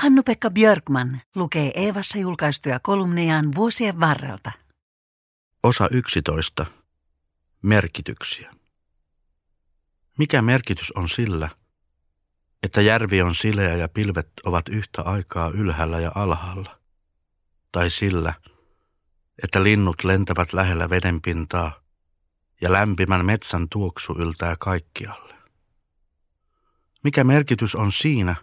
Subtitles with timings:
[0.00, 4.52] Hannu-Pekka Björkman lukee Eevassa julkaistuja kolumnejaan vuosien varrelta.
[5.62, 6.66] Osa 11.
[7.62, 8.54] Merkityksiä.
[10.18, 11.48] Mikä merkitys on sillä,
[12.62, 16.78] että järvi on sileä ja pilvet ovat yhtä aikaa ylhäällä ja alhaalla?
[17.72, 18.34] Tai sillä,
[19.42, 21.80] että linnut lentävät lähellä vedenpintaa
[22.60, 25.34] ja lämpimän metsän tuoksu yltää kaikkialle?
[27.04, 28.36] Mikä merkitys on siinä,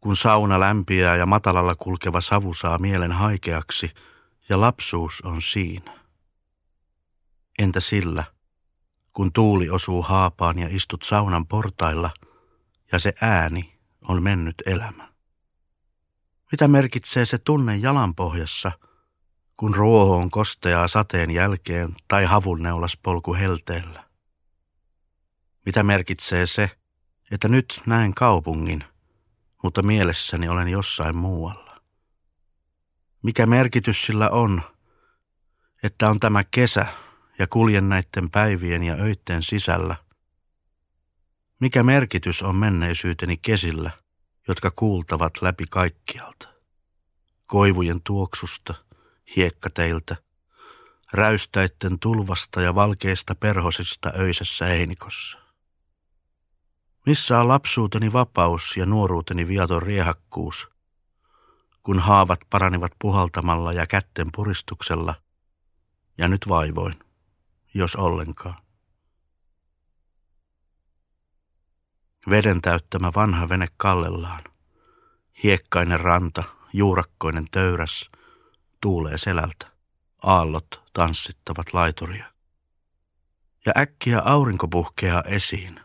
[0.00, 3.90] kun sauna lämpiää ja matalalla kulkeva savu saa mielen haikeaksi
[4.48, 6.00] ja lapsuus on siinä?
[7.58, 8.24] Entä sillä,
[9.12, 12.10] kun tuuli osuu haapaan ja istut saunan portailla
[12.92, 15.10] ja se ääni on mennyt elämä?
[16.52, 18.72] Mitä merkitsee se tunne jalanpohjassa,
[19.56, 22.26] kun ruoho on kosteaa sateen jälkeen tai
[22.58, 24.04] neulas polku helteellä?
[25.66, 26.70] Mitä merkitsee se,
[27.30, 28.84] että nyt näen kaupungin,
[29.62, 31.80] mutta mielessäni olen jossain muualla?
[33.22, 34.62] Mikä merkitys sillä on,
[35.82, 36.86] että on tämä kesä,
[37.40, 39.96] ja kuljen näiden päivien ja öitten sisällä.
[41.60, 43.90] Mikä merkitys on menneisyyteni kesillä,
[44.48, 46.48] jotka kuultavat läpi kaikkialta?
[47.46, 48.74] Koivujen tuoksusta,
[49.36, 50.16] hiekkateiltä,
[51.12, 55.38] räystäitten tulvasta ja valkeista perhosista öisessä heinikossa.
[57.06, 60.68] Missä on lapsuuteni vapaus ja nuoruuteni viaton riehakkuus,
[61.82, 65.14] kun haavat paranivat puhaltamalla ja kätten puristuksella,
[66.18, 66.94] ja nyt vaivoin
[67.74, 68.62] jos ollenkaan.
[72.30, 74.44] Veden täyttämä vanha vene kallellaan.
[75.42, 78.10] Hiekkainen ranta, juurakkoinen töyräs,
[78.80, 79.70] tuulee selältä.
[80.22, 82.26] Aallot tanssittavat laituria.
[83.66, 85.80] Ja äkkiä aurinko puhkeaa esiin.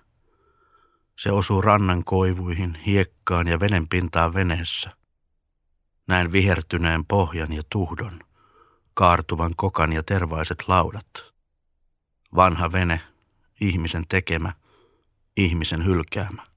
[1.15, 4.91] Se osuu rannan koivuihin, hiekkaan ja venen pintaan veneessä.
[6.07, 8.19] Näen vihertyneen pohjan ja tuhdon,
[8.93, 11.33] kaartuvan kokan ja tervaiset laudat.
[12.35, 13.01] Vanha vene,
[13.61, 14.53] ihmisen tekemä,
[15.37, 16.47] ihmisen hylkäämä.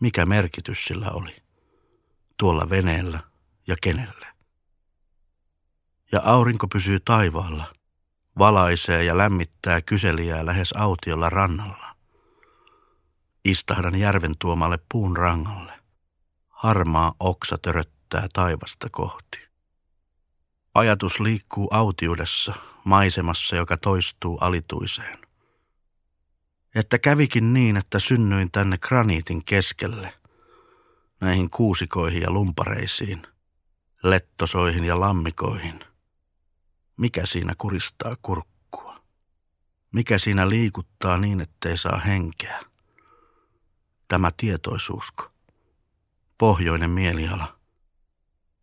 [0.00, 1.36] Mikä merkitys sillä oli?
[2.36, 3.20] Tuolla veneellä
[3.66, 4.26] ja kenelle?
[6.12, 7.74] Ja aurinko pysyy taivaalla,
[8.38, 11.85] valaisee ja lämmittää kyselijää lähes autiolla rannalla.
[13.46, 15.72] Istahdan järven tuomalle puun rangalle.
[16.48, 19.38] Harmaa oksa töröttää taivasta kohti.
[20.74, 25.18] Ajatus liikkuu autiudessa, maisemassa, joka toistuu alituiseen.
[26.74, 30.14] Että kävikin niin, että synnyin tänne graniitin keskelle,
[31.20, 33.22] näihin kuusikoihin ja lumpareisiin,
[34.02, 35.80] lettosoihin ja lammikoihin.
[36.96, 39.00] Mikä siinä kuristaa kurkkua?
[39.92, 42.65] Mikä siinä liikuttaa niin, ettei saa henkeä?
[44.08, 45.30] Tämä tietoisuusko?
[46.38, 47.58] Pohjoinen mieliala?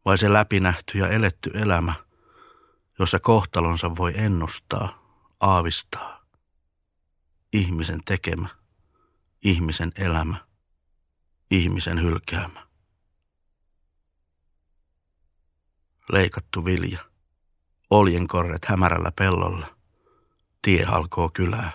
[0.05, 1.93] Vai se läpinähty ja eletty elämä–
[2.99, 5.03] jossa kohtalonsa voi ennustaa,
[5.39, 6.25] aavistaa.
[7.53, 8.49] Ihmisen tekemä,
[9.43, 10.47] ihmisen elämä,
[11.51, 12.67] ihmisen hylkäämä.
[16.11, 16.99] Leikattu vilja,
[17.89, 19.75] oljenkorret hämärällä pellolla,
[20.61, 21.71] tie halkoo kylää,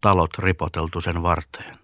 [0.00, 1.78] talot ripoteltu sen varteen.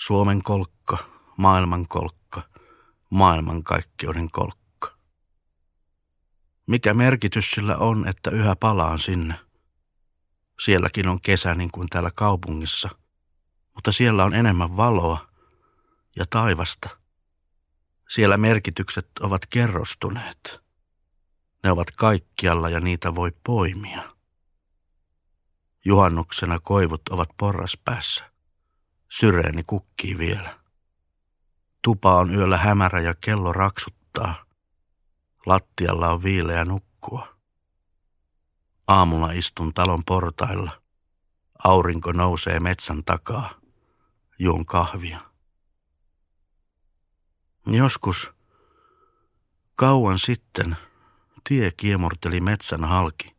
[0.00, 0.98] Suomen kolkka,
[1.36, 2.42] maailman kolkka,
[3.10, 4.96] maailmankaikkeuden kolkka.
[6.66, 9.34] Mikä merkitys sillä on, että yhä palaan sinne?
[10.60, 12.88] Sielläkin on kesä niin kuin täällä kaupungissa,
[13.74, 15.28] mutta siellä on enemmän valoa
[16.16, 16.88] ja taivasta.
[18.08, 20.60] Siellä merkitykset ovat kerrostuneet.
[21.62, 24.16] Ne ovat kaikkialla ja niitä voi poimia.
[25.84, 28.30] Juhannuksena koivut ovat porraspäässä.
[29.12, 30.58] Syreeni kukkii vielä.
[31.82, 34.34] Tupa on yöllä hämärä ja kello raksuttaa–
[35.46, 37.36] Lattialla on viileä nukkua.
[38.88, 40.82] Aamulla istun talon portailla.
[41.64, 43.50] Aurinko nousee metsän takaa.
[44.38, 45.20] Juon kahvia.
[47.66, 48.32] Joskus,
[49.74, 50.76] kauan sitten,
[51.48, 53.36] tie kiemurteli metsän halki.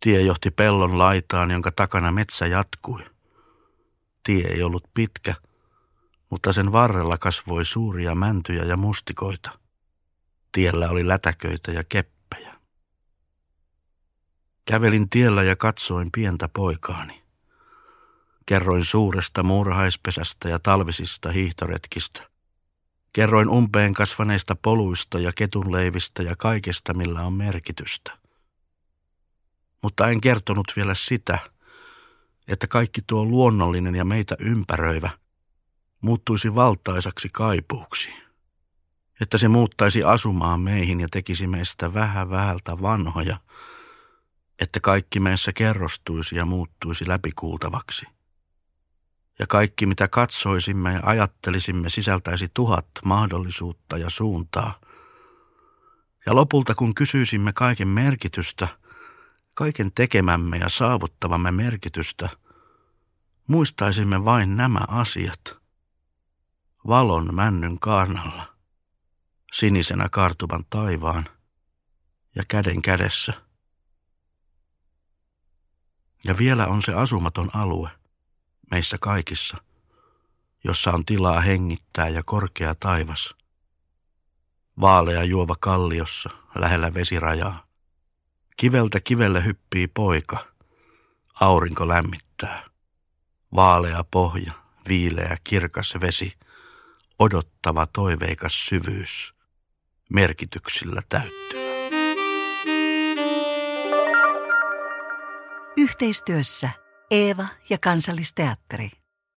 [0.00, 3.09] Tie johti pellon laitaan, jonka takana metsä jatkui.
[4.22, 5.34] Tie ei ollut pitkä,
[6.30, 9.58] mutta sen varrella kasvoi suuria mäntyjä ja mustikoita.
[10.52, 12.54] Tiellä oli lätäköitä ja keppejä.
[14.64, 17.22] Kävelin tiellä ja katsoin pientä poikaani.
[18.46, 22.30] Kerroin suuresta muurahaispesästä ja talvisista hiihtoretkistä.
[23.12, 28.18] Kerroin umpeen kasvaneista poluista ja ketunleivistä ja kaikesta, millä on merkitystä.
[29.82, 31.38] Mutta en kertonut vielä sitä,
[32.50, 35.10] että kaikki tuo luonnollinen ja meitä ympäröivä
[36.00, 38.08] muuttuisi valtaisaksi kaipuuksi.
[39.20, 43.36] Että se muuttaisi asumaan meihin ja tekisi meistä vähän vähältä vanhoja,
[44.58, 48.06] että kaikki meissä kerrostuisi ja muuttuisi läpikuultavaksi.
[49.38, 54.80] Ja kaikki, mitä katsoisimme ja ajattelisimme, sisältäisi tuhat mahdollisuutta ja suuntaa.
[56.26, 58.68] Ja lopulta, kun kysyisimme kaiken merkitystä,
[59.54, 62.28] kaiken tekemämme ja saavuttavamme merkitystä,
[63.50, 65.40] muistaisimme vain nämä asiat–
[66.86, 68.54] valon männyn kaarnalla,
[69.52, 71.28] sinisenä kartuvan taivaan
[72.34, 73.32] ja käden kädessä.
[76.24, 77.90] Ja vielä on se asumaton alue
[78.70, 79.56] meissä kaikissa,
[80.64, 83.34] jossa on tilaa hengittää ja korkea taivas.
[84.80, 87.66] Vaalea juova kalliossa lähellä vesirajaa.
[88.56, 90.46] Kiveltä kivelle hyppii poika.
[91.40, 92.69] Aurinko lämmittää.
[93.54, 94.52] Vaalea pohja,
[94.88, 96.32] viileä kirkas vesi–
[97.20, 99.34] odottava toiveikas syvyys,
[100.12, 101.60] merkityksillä täyttyvä.
[105.76, 106.70] Yhteistyössä
[107.10, 108.99] Eeva ja Kansallisteatteri.